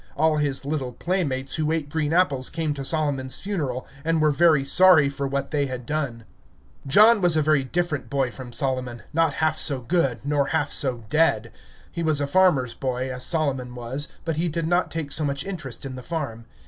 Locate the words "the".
15.93-16.01